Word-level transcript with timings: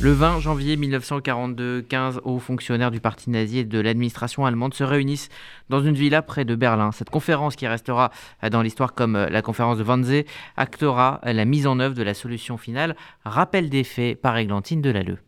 Le 0.00 0.12
20 0.12 0.38
janvier 0.38 0.76
1942, 0.76 1.82
15 1.82 2.20
hauts 2.22 2.38
fonctionnaires 2.38 2.92
du 2.92 3.00
parti 3.00 3.30
nazi 3.30 3.58
et 3.58 3.64
de 3.64 3.80
l'administration 3.80 4.46
allemande 4.46 4.72
se 4.72 4.84
réunissent 4.84 5.28
dans 5.70 5.82
une 5.82 5.96
villa 5.96 6.22
près 6.22 6.44
de 6.44 6.54
Berlin. 6.54 6.92
Cette 6.92 7.10
conférence, 7.10 7.56
qui 7.56 7.66
restera 7.66 8.12
dans 8.48 8.62
l'histoire 8.62 8.94
comme 8.94 9.14
la 9.14 9.42
conférence 9.42 9.76
de 9.76 9.82
Wannsee, 9.82 10.24
actera 10.56 11.20
la 11.24 11.44
mise 11.44 11.66
en 11.66 11.80
œuvre 11.80 11.96
de 11.96 12.04
la 12.04 12.14
solution 12.14 12.56
finale. 12.58 12.94
Rappel 13.24 13.70
des 13.70 13.82
faits 13.82 14.20
par 14.20 14.36
Églantine 14.36 14.80
Delalleux. 14.80 15.18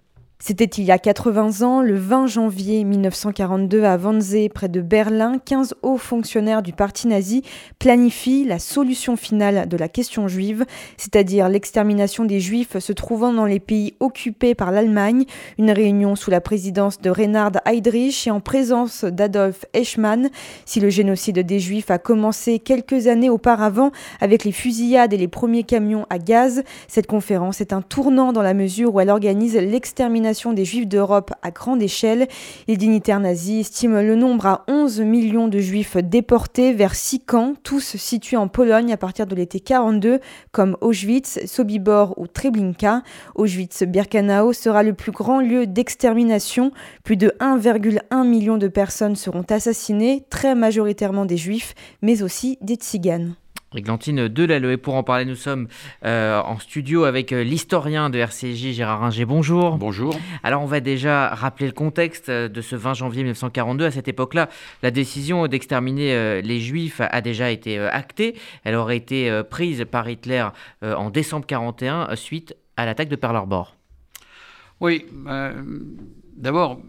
C'était 0.42 0.64
il 0.64 0.84
y 0.84 0.90
a 0.90 0.98
80 0.98 1.60
ans, 1.60 1.82
le 1.82 1.96
20 1.96 2.26
janvier 2.26 2.82
1942 2.84 3.84
à 3.84 3.98
Wannsee, 3.98 4.48
près 4.48 4.70
de 4.70 4.80
Berlin, 4.80 5.36
15 5.44 5.74
hauts 5.82 5.98
fonctionnaires 5.98 6.62
du 6.62 6.72
parti 6.72 7.08
nazi 7.08 7.42
planifient 7.78 8.46
la 8.46 8.58
solution 8.58 9.16
finale 9.16 9.68
de 9.68 9.76
la 9.76 9.90
question 9.90 10.28
juive, 10.28 10.64
c'est-à-dire 10.96 11.50
l'extermination 11.50 12.24
des 12.24 12.40
juifs 12.40 12.78
se 12.78 12.92
trouvant 12.94 13.34
dans 13.34 13.44
les 13.44 13.60
pays 13.60 13.92
occupés 14.00 14.54
par 14.54 14.70
l'Allemagne, 14.70 15.26
une 15.58 15.70
réunion 15.70 16.16
sous 16.16 16.30
la 16.30 16.40
présidence 16.40 17.02
de 17.02 17.10
Reinhard 17.10 17.60
Heydrich 17.66 18.26
et 18.26 18.30
en 18.30 18.40
présence 18.40 19.04
d'Adolf 19.04 19.66
Eichmann. 19.74 20.30
Si 20.64 20.80
le 20.80 20.88
génocide 20.88 21.40
des 21.40 21.60
juifs 21.60 21.90
a 21.90 21.98
commencé 21.98 22.60
quelques 22.60 23.08
années 23.08 23.28
auparavant 23.28 23.90
avec 24.22 24.44
les 24.44 24.52
fusillades 24.52 25.12
et 25.12 25.18
les 25.18 25.28
premiers 25.28 25.64
camions 25.64 26.06
à 26.08 26.16
gaz, 26.16 26.62
cette 26.88 27.06
conférence 27.06 27.60
est 27.60 27.74
un 27.74 27.82
tournant 27.82 28.32
dans 28.32 28.40
la 28.42 28.54
mesure 28.54 28.94
où 28.94 29.00
elle 29.00 29.10
organise 29.10 29.54
l'extermination 29.54 30.29
des 30.30 30.64
Juifs 30.64 30.86
d'Europe 30.86 31.32
à 31.42 31.50
grande 31.50 31.82
échelle. 31.82 32.28
Les 32.68 32.76
dignitaires 32.76 33.18
nazis 33.18 33.66
estiment 33.66 34.00
le 34.00 34.14
nombre 34.14 34.46
à 34.46 34.64
11 34.68 35.00
millions 35.00 35.48
de 35.48 35.58
Juifs 35.58 35.96
déportés 35.96 36.72
vers 36.72 36.94
six 36.94 37.18
camps, 37.18 37.54
tous 37.64 37.96
situés 37.96 38.36
en 38.36 38.46
Pologne 38.46 38.92
à 38.92 38.96
partir 38.96 39.26
de 39.26 39.34
l'été 39.34 39.58
42, 39.58 40.20
comme 40.52 40.76
Auschwitz, 40.80 41.40
Sobibor 41.46 42.14
ou 42.16 42.28
Treblinka. 42.28 43.02
Auschwitz-Birkenau 43.34 44.52
sera 44.52 44.84
le 44.84 44.94
plus 44.94 45.12
grand 45.12 45.40
lieu 45.40 45.66
d'extermination. 45.66 46.70
Plus 47.02 47.16
de 47.16 47.32
1,1 47.40 48.24
million 48.24 48.56
de 48.56 48.68
personnes 48.68 49.16
seront 49.16 49.44
assassinées, 49.50 50.24
très 50.30 50.54
majoritairement 50.54 51.24
des 51.24 51.36
Juifs, 51.36 51.74
mais 52.02 52.22
aussi 52.22 52.56
des 52.60 52.76
Tziganes. 52.76 53.34
Églantine 53.74 54.28
Delalleux. 54.28 54.72
Et 54.72 54.76
pour 54.76 54.94
en 54.94 55.02
parler, 55.02 55.24
nous 55.24 55.36
sommes 55.36 55.68
euh, 56.04 56.40
en 56.40 56.58
studio 56.58 57.04
avec 57.04 57.32
euh, 57.32 57.44
l'historien 57.44 58.10
de 58.10 58.18
RCJ, 58.18 58.72
Gérard 58.72 59.00
Ringer. 59.00 59.24
Bonjour. 59.24 59.76
Bonjour. 59.76 60.18
Alors, 60.42 60.62
on 60.62 60.66
va 60.66 60.80
déjà 60.80 61.28
rappeler 61.28 61.66
le 61.66 61.72
contexte 61.72 62.28
euh, 62.28 62.48
de 62.48 62.60
ce 62.60 62.74
20 62.74 62.94
janvier 62.94 63.22
1942. 63.22 63.84
À 63.84 63.90
cette 63.90 64.08
époque-là, 64.08 64.48
la 64.82 64.90
décision 64.90 65.46
d'exterminer 65.46 66.42
les 66.42 66.60
Juifs 66.60 67.00
a 67.00 67.20
déjà 67.20 67.50
été 67.50 67.78
actée. 67.78 68.34
Elle 68.64 68.74
aurait 68.74 68.96
été 68.96 69.42
prise 69.48 69.84
par 69.90 70.08
Hitler 70.08 70.46
en 70.82 71.10
décembre 71.10 71.44
1941 71.46 72.16
suite 72.16 72.56
à 72.76 72.86
l'attaque 72.86 73.08
de 73.08 73.16
Pearl 73.16 73.36
Harbor. 73.36 73.76
Oui. 74.80 75.06
D'abord, 76.36 76.80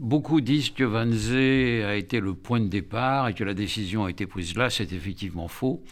Beaucoup 0.00 0.40
disent 0.40 0.70
que 0.70 0.82
Wannsee 0.82 1.84
a 1.84 1.94
été 1.94 2.20
le 2.20 2.32
point 2.32 2.58
de 2.58 2.68
départ 2.68 3.28
et 3.28 3.34
que 3.34 3.44
la 3.44 3.52
décision 3.52 4.06
a 4.06 4.10
été 4.10 4.26
prise 4.26 4.56
là. 4.56 4.70
C'est 4.70 4.94
effectivement 4.94 5.46
faux. 5.46 5.82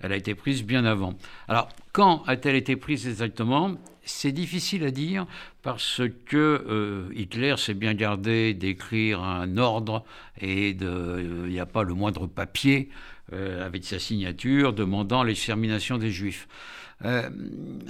Elle 0.00 0.12
a 0.12 0.16
été 0.16 0.34
prise 0.34 0.64
bien 0.64 0.86
avant. 0.86 1.12
Alors, 1.48 1.68
quand 1.92 2.22
a-t-elle 2.26 2.56
été 2.56 2.76
prise 2.76 3.06
exactement? 3.06 3.74
C'est 4.04 4.32
difficile 4.32 4.84
à 4.84 4.90
dire 4.90 5.26
parce 5.60 6.00
que 6.24 6.64
euh, 6.66 7.10
Hitler 7.14 7.56
s'est 7.58 7.74
bien 7.74 7.92
gardé 7.92 8.54
d'écrire 8.54 9.22
un 9.22 9.58
ordre 9.58 10.02
et 10.40 10.70
il 10.70 11.48
n'y 11.50 11.60
a 11.60 11.66
pas 11.66 11.82
le 11.82 11.92
moindre 11.92 12.26
papier 12.26 12.88
euh, 13.34 13.66
avec 13.66 13.84
sa 13.84 13.98
signature 13.98 14.72
demandant 14.72 15.22
l'extermination 15.22 15.98
des 15.98 16.10
Juifs. 16.10 16.48
Euh, 17.04 17.28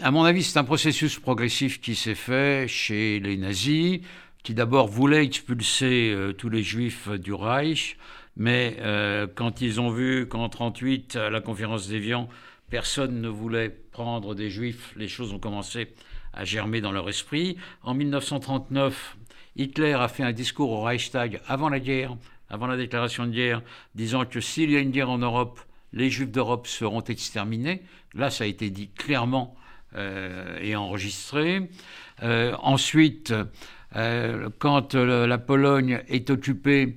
à 0.03 0.11
mon 0.11 0.25
avis, 0.25 0.43
c'est 0.43 0.59
un 0.59 0.65
processus 0.65 1.21
progressif 1.21 1.81
qui 1.81 1.95
s'est 1.95 2.17
fait 2.17 2.67
chez 2.67 3.21
les 3.21 3.37
nazis 3.37 4.01
qui 4.43 4.55
d'abord 4.55 4.89
voulaient 4.89 5.25
expulser 5.25 6.13
euh, 6.13 6.33
tous 6.33 6.49
les 6.49 6.63
juifs 6.63 7.09
du 7.09 7.33
Reich, 7.33 7.97
mais 8.37 8.77
euh, 8.81 9.27
quand 9.33 9.61
ils 9.61 9.81
ont 9.81 9.91
vu 9.91 10.29
qu'en 10.29 10.39
1938, 10.39 11.17
à 11.17 11.31
la 11.31 11.41
conférence 11.41 11.89
d'Évian, 11.89 12.29
personne 12.71 13.21
ne 13.21 13.29
voulait 13.29 13.69
prendre 13.69 14.35
des 14.35 14.49
juifs, 14.49 14.95
les 14.97 15.09
choses 15.09 15.33
ont 15.33 15.39
commencé 15.39 15.89
à 16.33 16.45
germer 16.45 16.81
dans 16.81 16.93
leur 16.93 17.09
esprit. 17.09 17.57
En 17.83 17.95
1939, 17.95 19.17
Hitler 19.57 19.95
a 19.95 20.07
fait 20.07 20.23
un 20.23 20.33
discours 20.33 20.71
au 20.71 20.83
Reichstag 20.83 21.41
avant 21.49 21.69
la 21.69 21.81
guerre, 21.81 22.17
avant 22.49 22.69
la 22.69 22.77
déclaration 22.77 23.27
de 23.27 23.33
guerre, 23.33 23.61
disant 23.97 24.25
que 24.25 24.41
s'il 24.41 24.71
y 24.71 24.77
a 24.77 24.81
une 24.81 24.93
guerre 24.93 25.11
en 25.11 25.19
Europe, 25.19 25.61
les 25.93 26.11
juifs 26.11 26.31
d'Europe 26.31 26.69
seront 26.69 27.03
exterminés. 27.03 27.83
Là, 28.15 28.31
ça 28.31 28.45
a 28.45 28.47
été 28.47 28.71
dit 28.71 28.89
clairement 28.91 29.57
euh, 29.97 30.59
et 30.61 30.77
enregistré. 30.77 31.69
ensuite, 32.23 33.33
quand 33.93 34.95
euh, 34.95 35.27
la 35.27 35.39
Pologne 35.39 36.03
est 36.09 36.31
occupée, 36.31 36.97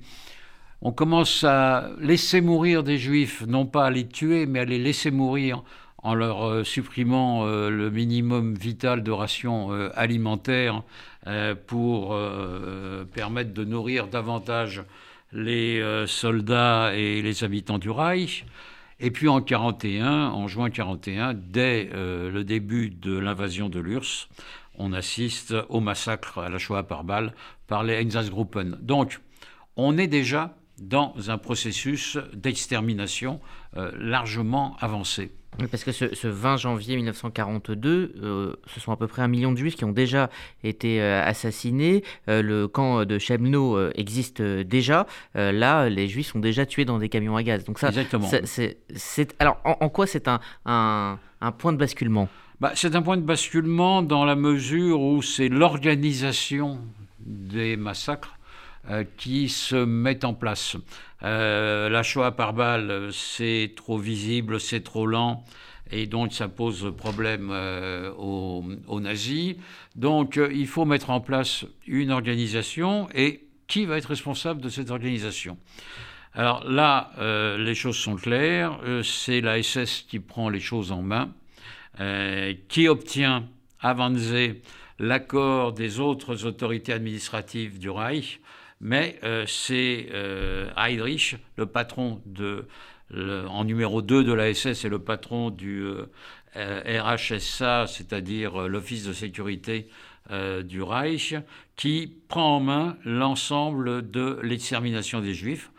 on 0.80 0.92
commence 0.92 1.44
à 1.44 1.90
laisser 2.00 2.40
mourir 2.40 2.82
des 2.82 2.98
juifs, 2.98 3.44
non 3.46 3.66
pas 3.66 3.86
à 3.86 3.90
les 3.90 4.06
tuer, 4.06 4.46
mais 4.46 4.60
à 4.60 4.64
les 4.64 4.78
laisser 4.78 5.10
mourir 5.10 5.62
en 5.98 6.14
leur 6.14 6.44
euh, 6.44 6.64
supprimant 6.64 7.46
le 7.46 7.90
minimum 7.90 8.54
vital 8.54 9.02
de 9.02 9.10
rations 9.10 9.70
alimentaires 9.94 10.82
pour 11.68 12.18
permettre 13.14 13.54
de 13.54 13.64
nourrir 13.64 14.08
davantage 14.08 14.82
les 15.32 15.80
soldats 16.08 16.92
et 16.96 17.22
les 17.22 17.44
habitants 17.44 17.78
du 17.78 17.90
Reich. 17.90 18.44
Et 18.98 19.12
puis 19.12 19.28
en 19.28 19.40
41, 19.40 20.30
en 20.30 20.48
juin 20.48 20.68
41, 20.68 21.34
dès 21.34 21.90
le 21.94 22.42
début 22.42 22.90
de 22.90 23.16
l'invasion 23.16 23.68
de 23.68 23.78
l'URSS, 23.78 24.28
on 24.78 24.92
assiste 24.92 25.54
au 25.68 25.80
massacre 25.80 26.38
à 26.38 26.48
la 26.48 26.58
Shoah 26.58 26.82
par 26.84 27.04
balle 27.04 27.34
par 27.66 27.82
les 27.82 27.94
Einsatzgruppen. 27.94 28.78
Donc, 28.80 29.20
on 29.76 29.98
est 29.98 30.06
déjà 30.06 30.54
dans 30.80 31.14
un 31.28 31.38
processus 31.38 32.18
d'extermination 32.34 33.40
euh, 33.76 33.92
largement 33.96 34.76
avancé. 34.80 35.30
parce 35.70 35.84
que 35.84 35.92
ce, 35.92 36.26
20 36.26 36.56
janvier 36.56 36.96
1942, 36.96 38.14
euh, 38.22 38.56
ce 38.66 38.80
sont 38.80 38.90
à 38.90 38.96
peu 38.96 39.06
près 39.06 39.22
un 39.22 39.28
million 39.28 39.52
de 39.52 39.56
juifs 39.56 39.76
qui 39.76 39.84
ont 39.84 39.92
déjà 39.92 40.28
été 40.64 41.00
euh, 41.00 41.24
assassinés. 41.24 42.02
le 42.26 42.66
camp 42.66 43.04
de 43.04 43.18
Chemno 43.18 43.90
existe 43.92 44.42
déjà. 44.42 45.06
là, 45.34 45.88
les 45.88 46.08
juifs 46.08 46.28
sont 46.28 46.40
déjà 46.40 46.66
tués 46.66 46.84
dans 46.84 46.98
des 46.98 47.08
camions 47.08 47.36
à 47.36 47.42
gaz. 47.42 47.64
Donc 47.64 47.78
ça, 47.78 47.88
Exactement. 47.88 48.28
Alors, 49.38 49.60
en, 49.64 49.88
quoi 49.88 50.06
c'est 50.06 50.28
un 50.28 51.18
point 51.58 51.72
de 51.72 51.78
basculement? 51.78 52.28
Bah, 52.62 52.70
c'est 52.76 52.94
un 52.94 53.02
point 53.02 53.16
de 53.16 53.22
basculement 53.22 54.02
dans 54.02 54.24
la 54.24 54.36
mesure 54.36 55.00
où 55.00 55.20
c'est 55.20 55.48
l'organisation 55.48 56.78
des 57.18 57.76
massacres 57.76 58.38
euh, 58.88 59.02
qui 59.16 59.48
se 59.48 59.74
met 59.74 60.24
en 60.24 60.32
place. 60.32 60.76
Euh, 61.24 61.88
la 61.88 62.04
Shoah 62.04 62.30
par 62.30 62.52
balle, 62.52 63.08
c'est 63.10 63.72
trop 63.74 63.98
visible, 63.98 64.60
c'est 64.60 64.84
trop 64.84 65.08
lent, 65.08 65.42
et 65.90 66.06
donc 66.06 66.32
ça 66.32 66.46
pose 66.46 66.94
problème 66.96 67.50
euh, 67.50 68.12
aux, 68.16 68.64
aux, 68.86 69.00
nazis. 69.00 69.56
Donc 69.96 70.38
il 70.52 70.68
faut 70.68 70.84
mettre 70.84 71.10
en 71.10 71.20
place 71.20 71.64
une 71.88 72.12
organisation, 72.12 73.08
et 73.12 73.44
qui 73.66 73.86
va 73.86 73.98
être 73.98 74.10
responsable 74.10 74.60
de 74.60 74.68
cette 74.68 74.92
organisation? 74.92 75.58
Alors 76.32 76.62
là, 76.70 77.10
les 77.58 77.74
choses 77.74 77.96
sont 77.96 78.14
claires, 78.14 78.78
c'est 79.02 79.40
la 79.40 79.60
SS 79.60 80.02
qui 80.08 80.20
prend 80.20 80.48
les 80.48 80.60
choses 80.60 80.92
en 80.92 81.02
main. 81.02 81.32
Euh, 82.00 82.54
qui 82.68 82.88
obtient 82.88 83.48
Wannsee 83.82 84.62
l'accord 84.98 85.74
des 85.74 86.00
autres 86.00 86.46
autorités 86.46 86.94
administratives 86.94 87.78
du 87.78 87.90
Reich, 87.90 88.40
mais 88.80 89.18
euh, 89.24 89.44
c'est 89.46 90.08
euh, 90.12 90.70
Heydrich, 90.74 91.36
le 91.56 91.66
patron 91.66 92.22
en 93.14 93.64
numéro 93.64 94.00
2 94.00 94.24
de 94.24 94.32
la 94.32 94.54
SS 94.54 94.86
et 94.86 94.88
le 94.88 95.00
patron 95.00 95.50
du 95.50 95.84
RHSA, 96.54 97.86
c'est-à-dire 97.86 98.68
l'Office 98.68 99.04
de 99.04 99.12
sécurité 99.12 99.88
du 100.64 100.82
Reich, 100.82 101.34
qui 101.76 102.10
prend 102.28 102.56
en 102.56 102.60
main 102.60 102.96
l'ensemble 103.04 104.10
de 104.10 104.38
l'extermination 104.42 105.20
des 105.20 105.34
Juifs, 105.34 105.70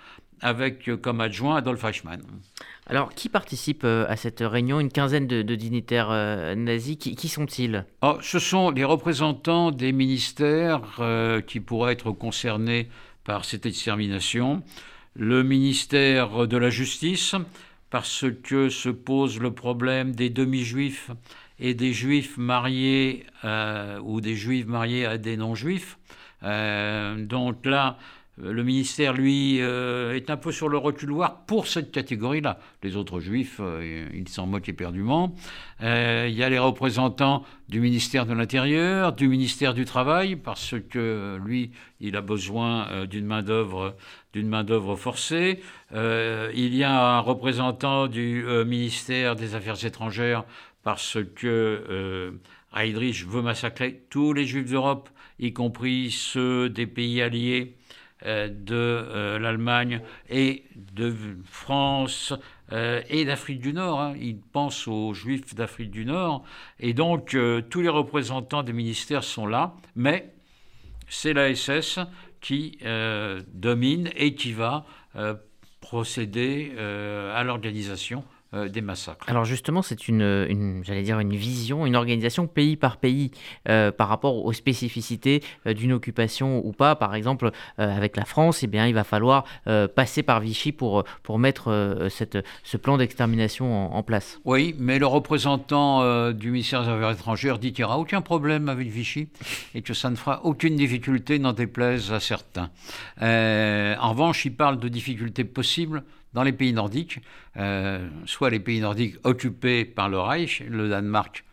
avec 0.42 0.92
comme 1.02 1.22
adjoint 1.22 1.56
Adolf 1.56 1.84
Eichmann. 1.84 2.22
Alors, 2.88 3.14
qui 3.14 3.30
participe 3.30 3.84
euh, 3.86 4.06
à 4.10 4.18
cette 4.18 4.42
réunion? 4.42 4.80
Une 4.80 4.92
quinzaine 4.92 5.26
de, 5.26 5.42
dignitaires 5.56 6.10
euh, 6.12 6.54
nazis. 6.56 6.98
Qui, 6.98 7.28
sont-ils? 7.30 7.86
Oh, 8.02 8.18
Ce 8.22 8.40
sont 8.40 8.72
les 8.72 8.84
représentants 8.84 9.72
des 9.72 9.94
ministères 9.94 10.82
euh, 11.00 11.40
qui 11.42 11.60
pourraient 11.60 11.94
être 11.94 12.12
concernés 12.12 12.90
par 13.24 13.46
cette 13.46 13.66
extermination. 13.66 14.64
Le 15.16 15.44
ministère 15.44 16.48
de 16.48 16.58
la 16.58 16.70
Justice, 16.70 17.36
parce 17.90 18.26
que 18.44 18.68
se 18.70 18.90
pose 18.90 19.40
le 19.40 19.52
problème 19.52 20.14
des 20.14 20.30
demi-juifs 20.30 21.12
et 21.60 21.74
des 21.74 21.94
juifs 21.94 22.38
mariés 22.38 23.28
ou 24.04 24.22
des 24.22 24.36
juifs 24.36 24.66
mariés 24.66 25.06
à 25.06 25.20
des 25.20 25.38
non-juifs. 25.38 26.00
donc 26.42 27.66
là, 27.66 28.00
le 28.38 28.64
ministère, 28.64 29.14
lui, 29.14 29.58
est 29.58 30.30
un 30.30 30.38
peu 30.38 30.52
sur 30.52 30.68
le 30.68 30.78
reculoir 30.78 31.46
pour 31.46 31.68
cette 31.68 31.92
catégorie-là. 31.92 32.60
Les 32.82 32.96
autres 32.96 33.20
juifs, 33.20 33.62
ils 34.14 34.28
s'en 34.28 34.48
moquent 34.48 34.70
éperdument. 34.70 35.36
il 35.82 36.32
y 36.32 36.44
a 36.44 36.50
les 36.50 36.58
représentants 36.58 37.44
du 37.70 37.80
ministère 37.80 38.26
de 38.26 38.34
l'Intérieur, 38.34 39.14
du 39.14 39.28
ministère 39.28 39.76
du 39.76 39.86
Travail, 39.86 40.36
parce 40.36 40.74
que 40.90 41.40
lui, 41.46 41.72
il 42.00 42.16
a 42.16 42.22
besoin 42.22 43.06
d'une 43.06 43.26
main-d'œuvre 43.26 43.96
d'une 44.34 44.48
main-d'œuvre 44.48 44.96
forcée. 44.96 45.62
il 45.92 46.76
y 46.76 46.84
a 46.84 47.18
un 47.18 47.20
représentant 47.20 48.08
du 48.08 48.44
ministère 48.66 49.36
des 49.36 49.54
Affaires 49.54 49.86
étrangères 49.86 50.44
parce 50.84 51.20
que 51.36 52.34
Heydrich 52.76 53.26
veut 53.26 53.42
massacrer 53.42 54.04
tous 54.10 54.34
les 54.34 54.46
juifs 54.46 54.70
d'Europe, 54.70 55.10
y 55.40 55.54
compris 55.54 56.12
ceux 56.12 56.70
des 56.70 56.88
pays 56.88 57.22
alliés 57.22 57.76
euh, 57.76 57.83
de 58.24 58.76
euh, 58.76 59.40
l'Allemagne 59.40 60.02
et 60.30 60.64
de 60.76 61.14
France 61.44 62.34
euh, 62.72 63.02
et 63.10 63.26
d'Afrique 63.26 63.60
du 63.60 63.74
Nord. 63.74 64.00
Hein. 64.02 64.16
Il 64.20 64.40
pense 64.40 64.88
aux 64.88 65.14
juifs 65.14 65.56
d'Afrique 65.56 65.92
du 65.92 66.06
Nord. 66.06 66.44
Et 66.80 66.94
donc, 66.94 67.38
tous 67.70 67.82
les 67.82 67.90
représentants 67.90 68.64
des 68.64 68.74
ministères 68.74 69.24
sont 69.24 69.46
là, 69.46 69.76
mais 69.96 70.34
c'est 71.08 71.34
la 71.34 71.54
SS 71.54 72.00
qui 72.42 72.78
domine 73.54 74.10
et 74.16 74.36
qui 74.36 74.52
va 74.54 74.86
procéder 75.80 76.74
à 76.78 77.44
l'organisation 77.44 78.24
euh, 78.54 78.70
des 78.70 78.82
massacres. 78.82 79.26
Alors 79.28 79.46
justement, 79.46 79.82
c'est 79.82 80.08
une, 80.08 80.82
j'allais 80.84 81.02
dire 81.02 81.20
une 81.20 81.36
vision, 81.36 81.88
une 81.88 81.96
organisation 81.96 82.46
pays 82.46 82.76
par 82.76 82.98
pays 82.98 83.32
euh, 83.68 83.92
par 83.92 84.10
rapport 84.10 84.46
aux 84.46 84.54
spécificités 84.54 85.42
euh, 85.66 85.74
d'une 85.74 85.92
occupation 85.92 86.64
ou 86.64 86.72
pas. 86.72 86.96
Par 86.96 87.16
exemple, 87.16 87.50
avec 87.78 88.16
la 88.16 88.26
France, 88.26 88.62
eh 88.62 88.68
bien, 88.68 88.86
il 88.86 88.94
va 88.94 89.04
falloir 89.04 89.46
passer 89.96 90.24
par 90.24 90.40
Vichy 90.40 90.72
pour, 90.72 91.04
pour 91.24 91.40
mettre 91.40 92.08
cette, 92.10 92.38
ce 92.64 92.78
plan 92.78 92.98
d'extermination 92.98 93.94
en, 93.94 94.04
place. 94.04 94.40
Oui, 94.46 94.76
mais 94.78 95.00
le 95.00 95.08
représentant 95.08 96.32
du 96.32 96.52
ministère 96.52 96.84
des 96.84 96.90
Affaires 96.90 97.12
étrangères 97.12 97.60
dit 97.60 97.74
qu'il 97.74 97.84
n'y 97.84 97.86
aura 97.86 98.00
aucun 98.00 98.22
problème 98.22 98.70
avec 98.70 98.88
Vichy 98.88 99.30
et 99.74 99.82
que 99.82 99.94
ça 99.94 100.10
ne 100.10 100.16
fera 100.16 100.42
aucune 100.44 100.76
difficulté, 100.76 101.40
n'en 101.40 101.54
déplaise 101.54 102.12
à 102.12 102.20
certains. 102.20 102.70
en 103.20 104.10
revanche, 104.10 104.46
il 104.46 104.56
parle 104.56 104.80
de 104.80 104.88
difficultés 104.88 105.44
possibles 105.44 106.04
dans 106.34 106.44
les 106.44 106.52
pays 106.52 106.74
nordiques, 106.74 107.22
euh, 107.58 108.10
soit 108.26 108.50
les 108.50 108.60
pays 108.60 108.80
nordiques 108.80 109.18
occupés 109.24 109.86
par 109.86 110.10
le 110.10 110.20
Reich, 110.20 110.62
le 110.68 110.90
Danemark, 110.90 111.44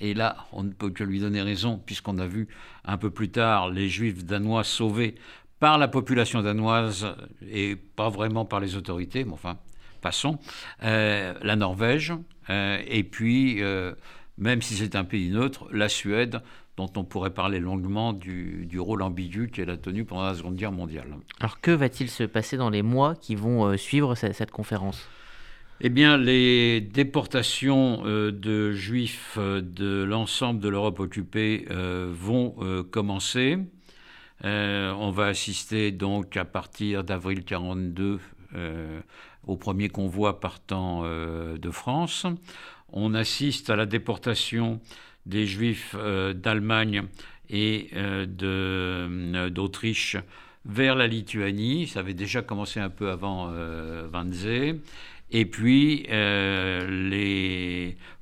et 0.00 0.14
là 0.14 0.36
on 0.52 0.62
ne 0.62 0.70
peut 0.70 0.90
que 0.90 1.04
lui 1.04 1.20
donner 1.20 1.42
raison, 1.42 1.80
puisqu'on 1.84 2.18
a 2.18 2.26
vu 2.26 2.48
un 2.84 2.96
peu 2.96 3.10
plus 3.10 3.30
tard 3.30 3.70
les 3.70 3.88
juifs 3.88 4.24
danois 4.24 4.64
sauvés 4.64 5.14
par 5.60 5.78
la 5.78 5.88
population 5.88 6.42
danoise 6.42 7.06
et 7.48 7.76
pas 7.76 8.08
vraiment 8.08 8.44
par 8.44 8.58
les 8.58 8.74
autorités, 8.76 9.24
mais 9.24 9.32
enfin, 9.32 9.58
passons, 10.00 10.38
euh, 10.82 11.34
la 11.40 11.54
Norvège, 11.54 12.12
euh, 12.50 12.82
et 12.86 13.04
puis, 13.04 13.62
même 14.38 14.60
si 14.60 14.74
c'est 14.74 14.96
un 14.96 15.04
pays 15.04 15.30
neutre, 15.30 15.68
la 15.70 15.88
Suède, 15.88 16.42
dont 16.76 16.90
on 16.96 17.04
pourrait 17.04 17.34
parler 17.34 17.60
longuement 17.60 18.12
du, 18.12 18.78
rôle 18.78 19.02
ambigu 19.02 19.48
qu'elle 19.48 19.70
a 19.70 19.76
tenu 19.76 20.04
pendant 20.04 20.24
la 20.24 20.34
Seconde 20.34 20.56
Guerre 20.56 20.72
mondiale. 20.72 21.16
Alors 21.40 21.60
que 21.60 21.70
va-t-il 21.70 22.08
se 22.08 22.24
passer 22.24 22.56
dans 22.56 22.70
les 22.70 22.82
mois 22.82 23.14
qui 23.14 23.34
vont 23.34 23.66
euh, 23.66 23.76
suivre 23.76 24.14
cette, 24.14 24.50
conférence? 24.50 25.08
Eh 25.80 25.88
bien, 25.88 26.16
les 26.16 26.80
déportations 26.80 28.02
euh, 28.06 28.30
de 28.30 28.72
juifs 28.72 29.36
euh, 29.36 29.60
de 29.60 30.02
l'ensemble 30.02 30.60
de 30.60 30.68
l'Europe 30.68 31.00
occupée 31.00 31.66
vont 32.10 32.54
commencer. 32.90 33.58
on 34.42 35.10
va 35.10 35.26
assister 35.26 35.92
donc 35.92 36.36
à 36.36 36.44
partir 36.44 37.04
d'avril 37.04 37.44
42 37.44 38.18
au 39.46 39.56
premier 39.56 39.88
convoi 39.88 40.40
partant 40.40 41.02
de 41.02 41.70
France. 41.70 42.26
On 42.92 43.14
assiste 43.14 43.70
à 43.70 43.76
la 43.76 43.86
déportation 43.86 44.80
des 45.26 45.46
Juifs 45.46 45.94
euh, 45.98 46.32
d'Allemagne 46.32 47.04
et 47.48 47.88
euh, 47.94 48.26
euh, 48.42 49.50
d'Autriche 49.50 50.16
vers 50.64 50.94
la 50.94 51.06
Lituanie. 51.06 51.86
Ça 51.86 52.00
avait 52.00 52.14
déjà 52.14 52.42
commencé 52.42 52.80
un 52.80 52.90
peu 52.90 53.10
avant 53.10 53.52
Wannsee. 54.12 54.80
Et 55.30 55.46
puis, 55.46 56.06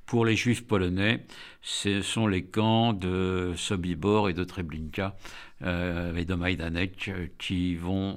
pour 0.06 0.24
les 0.24 0.36
Juifs 0.36 0.66
polonais, 0.66 1.24
ce 1.60 2.00
sont 2.02 2.26
les 2.26 2.44
camps 2.44 2.92
de 2.92 3.52
Sobibor 3.56 4.30
et 4.30 4.32
de 4.32 4.44
Treblinka 4.44 5.16
et 5.62 6.24
de 6.24 6.34
Majdanek 6.34 7.10
qui 7.36 7.74
vont 7.74 8.16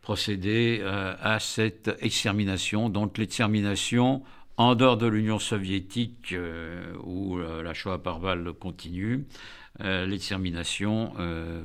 procéder 0.00 0.82
à 0.84 1.40
cette 1.40 1.90
extermination. 2.00 2.88
Donc 2.88 3.18
l'extermination 3.18 4.22
en 4.56 4.74
dehors 4.74 4.96
de 4.96 5.06
l'Union 5.06 5.38
soviétique, 5.38 6.32
euh, 6.32 6.94
où 7.02 7.38
euh, 7.38 7.62
la 7.62 7.74
Shoah 7.74 8.02
par 8.02 8.20
balle 8.20 8.52
continue, 8.52 9.26
euh, 9.80 10.06
l'extermination 10.06 11.14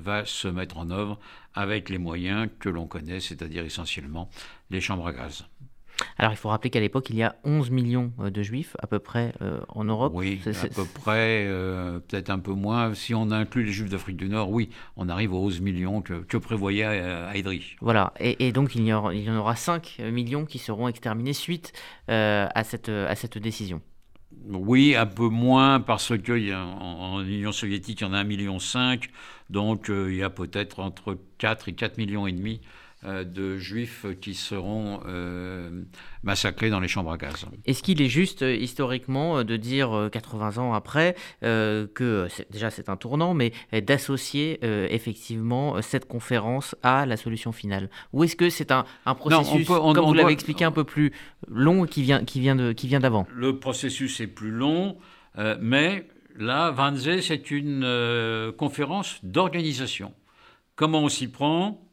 va 0.01 0.25
se 0.25 0.47
mettre 0.47 0.77
en 0.77 0.89
œuvre 0.91 1.19
avec 1.53 1.89
les 1.89 1.97
moyens 1.97 2.49
que 2.59 2.69
l'on 2.69 2.87
connaît, 2.87 3.19
c'est-à-dire 3.19 3.65
essentiellement 3.65 4.29
les 4.69 4.79
chambres 4.81 5.07
à 5.07 5.13
gaz. 5.13 5.45
Alors 6.19 6.31
il 6.33 6.37
faut 6.37 6.49
rappeler 6.49 6.69
qu'à 6.69 6.79
l'époque, 6.79 7.09
il 7.09 7.15
y 7.15 7.23
a 7.23 7.35
11 7.43 7.69
millions 7.69 8.11
euh, 8.19 8.29
de 8.29 8.41
juifs 8.41 8.75
à 8.79 8.87
peu 8.87 8.99
près 8.99 9.33
euh, 9.41 9.59
en 9.69 9.83
Europe. 9.83 10.13
Oui, 10.15 10.41
à 10.45 10.67
peu 10.67 10.85
près, 10.85 11.45
euh, 11.47 11.99
peut-être 11.99 12.29
un 12.29 12.39
peu 12.39 12.53
moins. 12.53 12.93
Si 12.95 13.13
on 13.13 13.31
inclut 13.31 13.63
les 13.63 13.71
juifs 13.71 13.89
d'Afrique 13.89 14.17
du 14.17 14.27
Nord, 14.27 14.49
oui, 14.49 14.69
on 14.95 15.09
arrive 15.09 15.33
aux 15.33 15.43
11 15.43 15.61
millions 15.61 16.01
que, 16.01 16.37
prévoyait 16.37 17.01
Heydrich. 17.33 17.77
Voilà, 17.81 18.13
et, 18.19 18.51
donc 18.51 18.75
il 18.75 18.83
y, 18.85 18.93
aura, 18.93 19.13
il 19.13 19.23
y, 19.23 19.29
en 19.29 19.35
aura 19.35 19.55
5 19.55 19.97
millions 20.11 20.45
qui 20.45 20.59
seront 20.59 20.87
exterminés 20.87 21.33
suite 21.33 21.73
à, 22.07 22.63
cette, 22.63 22.89
à 22.89 23.15
cette 23.15 23.37
décision. 23.37 23.81
Oui, 24.49 24.95
un 24.95 25.07
peu 25.07 25.27
moins 25.27 25.79
parce 25.79 26.17
que 26.17 26.53
en, 26.53 27.21
Union 27.23 27.51
soviétique, 27.51 28.01
il 28.01 28.03
y 28.03 28.07
en 28.07 28.13
a 28.13 28.23
1,5 28.23 28.27
million, 28.27 28.57
donc 29.49 29.87
il 29.89 30.15
y 30.15 30.23
a 30.23 30.29
peut-être 30.29 30.79
entre 30.79 31.17
4 31.39 31.69
et 31.69 31.73
4 31.73 31.97
millions 31.97 32.27
et 32.27 32.31
demi 32.31 32.61
de 33.03 33.57
juifs 33.57 34.05
qui 34.19 34.33
seront 34.33 35.01
euh, 35.05 35.83
massacrés 36.23 36.71
dans 36.71 36.79
les 36.79 36.87
chambres 36.87 37.11
à 37.11 37.17
gaz. 37.17 37.45
Est-ce 37.65 37.83
qu'il 37.83 38.01
est 38.01 38.09
juste 38.09 38.41
euh, 38.41 38.55
historiquement 38.55 39.43
de 39.43 39.55
dire 39.55 40.09
80 40.11 40.57
ans 40.57 40.73
après 40.73 41.15
que 41.41 42.27
déjà 42.49 42.71
c'est 42.71 42.89
un 42.89 42.97
tournant, 42.97 43.33
mais 43.33 43.51
d'associer 43.71 44.59
effectivement 44.93 45.81
cette 45.81 46.07
conférence 46.07 46.75
à 46.83 47.05
la 47.05 47.17
solution 47.17 47.51
finale? 47.51 47.89
Ou 48.13 48.23
est-ce 48.23 48.35
que 48.35 48.49
c'est 48.49 48.71
un, 48.71 48.85
processus, 49.05 49.67
comme 49.67 50.05
vous 50.05 50.13
l'avez 50.13 50.33
expliqué, 50.33 50.65
un 50.65 50.71
peu 50.71 50.83
plus 50.83 51.13
long 51.47 51.85
qui 51.85 52.01
vient, 52.01 52.23
qui 52.25 52.39
vient, 52.39 52.55
de, 52.55 52.71
qui 52.71 52.87
vient 52.87 52.99
d'avant? 52.99 53.27
Le 53.33 53.59
processus 53.59 54.19
est 54.19 54.27
plus 54.27 54.51
long, 54.51 54.97
mais 55.61 56.07
là, 56.35 56.71
Wannsee, 56.71 57.21
c'est 57.21 57.51
une 57.51 58.53
conférence 58.57 59.19
d'organisation. 59.23 60.13
Comment 60.75 61.03
on 61.03 61.09
s'y 61.09 61.27
prend? 61.27 61.86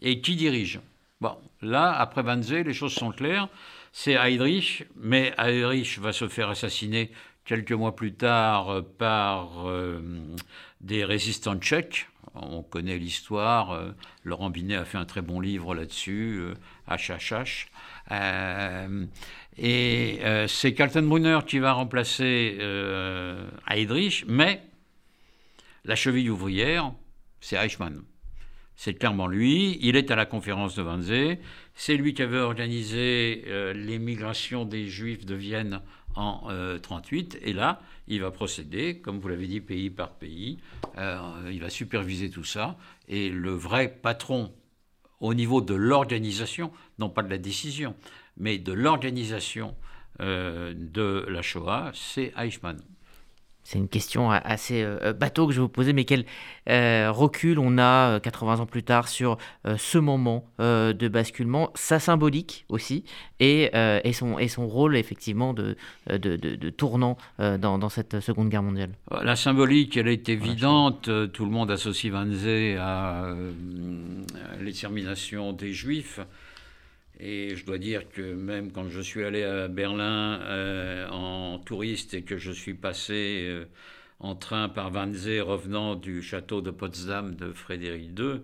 Et 0.00 0.20
qui 0.20 0.36
dirige? 0.36 0.80
Bon, 1.20 1.36
là, 1.60 1.92
après 1.92 2.22
Wannsee, 2.22 2.64
les 2.64 2.72
choses 2.72 2.94
sont 2.94 3.12
claires. 3.12 3.48
C'est 3.92 4.12
Heydrich, 4.14 4.84
mais 4.96 5.34
Heydrich 5.36 5.98
va 5.98 6.12
se 6.12 6.28
faire 6.28 6.48
assassiner 6.48 7.10
quelques 7.44 7.72
mois 7.72 7.96
plus 7.96 8.14
tard 8.14 8.82
par 8.98 9.68
euh, 9.68 10.00
des 10.80 11.04
résistants 11.04 11.56
tchèques. 11.56 12.06
On 12.34 12.62
connaît 12.62 12.96
l'histoire. 12.96 13.72
Euh, 13.72 13.90
Laurent 14.24 14.50
Binet 14.50 14.76
a 14.76 14.84
fait 14.84 14.98
un 14.98 15.04
très 15.04 15.20
bon 15.20 15.40
livre 15.40 15.74
là-dessus, 15.74 16.40
HHH. 16.88 17.66
Euh, 18.12 19.06
et 19.58 20.20
c'est 20.46 20.72
Kaltenbrunner 20.72 21.40
qui 21.46 21.58
va 21.58 21.72
remplacer 21.72 22.56
Heydrich, 23.68 24.24
mais 24.26 24.62
la 25.84 25.96
cheville 25.96 26.30
ouvrière, 26.30 26.92
c'est 27.40 27.56
Eichmann. 27.56 28.02
C'est 28.82 28.94
clairement 28.94 29.26
lui. 29.26 29.78
Il 29.82 29.94
est 29.94 30.10
à 30.10 30.16
la 30.16 30.24
conférence 30.24 30.74
de 30.74 30.82
Wannsee. 30.82 31.38
C'est 31.74 31.96
lui 31.96 32.14
qui 32.14 32.22
avait 32.22 32.38
organisé 32.38 33.44
euh, 33.46 33.74
l'émigration 33.74 34.64
des 34.64 34.86
Juifs 34.86 35.26
de 35.26 35.34
Vienne 35.34 35.82
en 36.14 36.48
1938. 36.48 37.34
Euh, 37.34 37.46
et 37.46 37.52
là, 37.52 37.82
il 38.08 38.22
va 38.22 38.30
procéder, 38.30 38.98
comme 39.00 39.20
vous 39.20 39.28
l'avez 39.28 39.48
dit, 39.48 39.60
pays 39.60 39.90
par 39.90 40.12
pays. 40.12 40.60
Euh, 40.96 41.20
il 41.52 41.60
va 41.60 41.68
superviser 41.68 42.30
tout 42.30 42.42
ça. 42.42 42.78
Et 43.06 43.28
le 43.28 43.50
vrai 43.50 43.98
patron 44.00 44.50
au 45.20 45.34
niveau 45.34 45.60
de 45.60 45.74
l'organisation, 45.74 46.72
non 46.98 47.10
pas 47.10 47.22
de 47.22 47.28
la 47.28 47.36
décision, 47.36 47.94
mais 48.38 48.56
de 48.56 48.72
l'organisation 48.72 49.76
de 50.18 51.26
la 51.28 51.42
Shoah, 51.42 51.90
c'est 51.92 52.32
Eichmann. 52.34 52.80
C'est 53.70 53.78
une 53.78 53.88
question 53.88 54.32
assez 54.32 54.82
euh, 54.82 55.12
bateau 55.12 55.46
que 55.46 55.52
je 55.52 55.58
vais 55.58 55.62
vous 55.62 55.68
poser, 55.68 55.92
mais 55.92 56.04
quel 56.04 56.24
euh, 56.68 57.12
recul 57.12 57.60
on 57.60 57.78
a 57.78 58.18
80 58.18 58.58
ans 58.58 58.66
plus 58.66 58.82
tard 58.82 59.06
sur 59.06 59.38
ce 59.76 59.98
moment 59.98 60.44
de 60.58 61.08
basculement, 61.08 61.70
sa 61.74 62.00
symbolique 62.00 62.64
aussi, 62.68 63.04
et, 63.38 63.70
et, 64.04 64.12
son, 64.12 64.38
et 64.38 64.48
son 64.48 64.66
rôle 64.66 64.96
effectivement 64.96 65.54
de, 65.54 65.76
de, 66.08 66.36
de, 66.36 66.70
tournant 66.70 67.16
dans, 67.38 67.78
dans, 67.78 67.88
cette 67.88 68.20
Seconde 68.20 68.48
Guerre 68.48 68.62
mondiale 68.62 68.90
La 69.22 69.36
symbolique, 69.36 69.96
elle 69.96 70.08
est 70.08 70.28
évidente. 70.28 71.08
Tout 71.32 71.44
le 71.44 71.50
monde 71.50 71.70
associe 71.70 72.12
Wannsee 72.12 72.76
à 72.78 73.34
l'extermination 74.60 75.52
des 75.52 75.72
Juifs. 75.72 76.20
Et 77.22 77.54
je 77.54 77.66
dois 77.66 77.76
dire 77.76 78.08
que 78.08 78.22
même 78.22 78.72
quand 78.72 78.88
je 78.88 79.00
suis 79.00 79.22
allé 79.24 79.42
à 79.44 79.68
Berlin 79.68 80.40
euh, 80.40 81.06
en 81.10 81.58
touriste 81.58 82.14
et 82.14 82.22
que 82.22 82.38
je 82.38 82.50
suis 82.50 82.72
passé 82.72 83.44
euh, 83.46 83.64
en 84.20 84.34
train 84.34 84.70
par 84.70 84.90
Wannsee 84.90 85.40
revenant 85.40 85.96
du 85.96 86.22
château 86.22 86.62
de 86.62 86.70
Potsdam 86.70 87.34
de 87.34 87.52
Frédéric 87.52 88.18
II, 88.18 88.40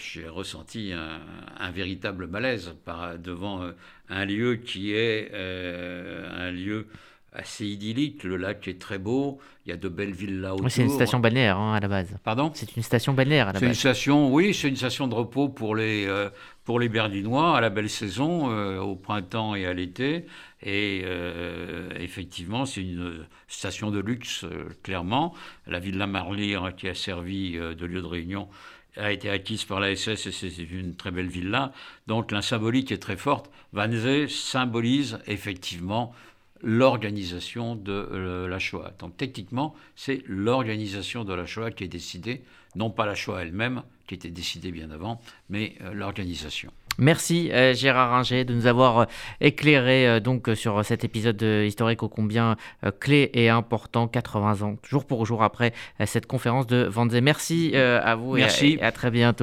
j'ai 0.00 0.26
ressenti 0.26 0.92
un, 0.92 1.70
véritable 1.70 2.28
malaise 2.28 2.74
par, 2.86 3.18
devant 3.18 3.62
euh, 3.62 3.72
un 4.08 4.24
lieu 4.24 4.56
qui 4.56 4.94
est 4.94 5.32
un 5.34 6.50
lieu 6.50 6.86
assez 7.32 7.66
idyllique. 7.66 8.24
Le 8.24 8.36
lac 8.36 8.68
est 8.68 8.80
très 8.80 8.98
beau. 8.98 9.38
Il 9.64 9.70
y 9.70 9.72
a 9.72 9.76
de 9.76 9.88
belles 9.88 10.12
villes 10.12 10.40
là 10.40 10.54
autour. 10.54 10.70
c'est 10.70 10.82
une 10.82 10.90
station 10.90 11.18
balnéaire 11.18 11.56
hein, 11.58 11.74
à 11.74 11.80
la 11.80 11.88
base. 11.88 12.08
Pardon? 12.24 12.50
C'est 12.54 12.76
une 12.76 12.82
station 12.82 13.14
balnéaire 13.14 13.48
à 13.48 13.52
la 13.52 13.52
base. 13.54 13.60
C'est 13.60 13.66
une 13.66 13.74
station, 13.74 14.32
oui, 14.32 14.54
c'est 14.54 14.68
une 14.68 14.76
station 14.76 15.08
de 15.08 15.14
repos 15.14 15.48
pour 15.48 15.76
les, 15.76 16.06
euh, 16.06 16.28
pour 16.64 16.78
les 16.78 16.88
Berlinois 16.88 17.56
à 17.56 17.60
la 17.60 17.70
belle 17.70 17.90
saison, 17.90 18.50
euh, 18.50 18.78
au 18.78 18.94
printemps 18.94 19.54
et 19.54 19.66
à 19.66 19.72
l'été. 19.72 20.26
Et 20.62 21.02
euh, 21.04 21.90
effectivement, 21.98 22.66
c'est 22.66 22.82
une 22.82 23.26
station 23.48 23.90
de 23.90 23.98
luxe, 23.98 24.44
clairement. 24.82 25.34
La 25.66 25.80
villa 25.80 26.06
Marlyre, 26.06 26.74
qui 26.76 26.88
a 26.88 26.94
servi 26.94 27.52
de 27.52 27.86
lieu 27.86 28.00
de 28.00 28.06
réunion, 28.06 28.48
a 28.96 29.10
été 29.12 29.30
acquise 29.30 29.64
par 29.64 29.80
la 29.80 29.94
SS 29.94 30.26
et 30.26 30.32
c'est 30.32 30.62
une 30.70 30.94
très 30.94 31.10
belle 31.10 31.28
villa. 31.28 31.72
Donc 32.06 32.30
la 32.30 32.42
symbolique 32.42 32.92
est 32.92 33.02
très 33.02 33.16
forte. 33.16 33.50
Wannsee 33.72 34.28
symbolise 34.28 35.18
effectivement 35.26 36.14
l'organisation 36.62 37.74
de 37.74 37.92
euh, 37.92 38.48
la 38.48 38.58
Shoah. 38.58 38.92
Donc 38.98 39.16
techniquement, 39.16 39.74
c'est 39.96 40.22
l'organisation 40.26 41.24
de 41.24 41.34
la 41.34 41.46
Shoah 41.46 41.70
qui 41.70 41.84
est 41.84 41.88
décidée, 41.88 42.42
non 42.76 42.90
pas 42.90 43.06
la 43.06 43.14
Shoah 43.14 43.42
elle-même, 43.42 43.82
qui 44.06 44.14
était 44.14 44.30
décidée 44.30 44.70
bien 44.70 44.90
avant, 44.90 45.20
mais 45.50 45.74
euh, 45.82 45.92
l'organisation. 45.92 46.70
Merci 46.98 47.50
euh, 47.52 47.72
Gérard 47.72 48.10
Ringer 48.10 48.44
de 48.44 48.54
nous 48.54 48.66
avoir 48.66 49.06
éclairé 49.40 50.20
donc 50.20 50.50
sur 50.54 50.84
cet 50.84 51.04
épisode 51.04 51.40
historique 51.40 52.02
ô 52.02 52.08
combien 52.10 52.56
clé 53.00 53.30
et 53.32 53.48
important, 53.48 54.08
80 54.08 54.60
ans, 54.60 54.76
jour 54.86 55.06
pour 55.06 55.24
jour 55.24 55.42
après 55.42 55.72
cette 56.04 56.26
conférence 56.26 56.66
de 56.66 56.84
Vanzé. 56.84 57.22
Merci 57.22 57.74
à 57.74 58.14
vous 58.14 58.34
Merci. 58.34 58.76
et 58.78 58.82
à 58.82 58.92
très 58.92 59.10
bientôt. 59.10 59.30